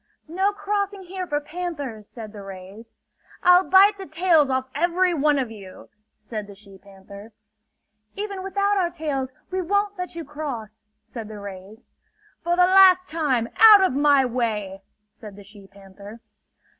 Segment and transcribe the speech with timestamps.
[0.27, 2.91] "No crossing here for panthers!" said the rays.
[3.43, 7.33] "I'll bite the tails off every one of you!" said the she panther.
[8.15, 11.85] "Even without our tails, we won't let you cross!" said the rays.
[12.43, 16.19] "For the last time, out of my way!" said the she panther.